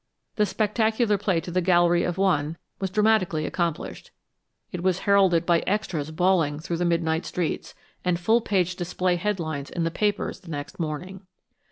[0.35, 4.09] The spectacular play to the gallery of one was dramatically accomplished;
[4.71, 9.69] it was heralded by extras bawled through the midnight streets, and full page display headlines
[9.69, 11.27] in the papers the next morning.